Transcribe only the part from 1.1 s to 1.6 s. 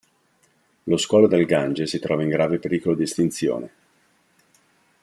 del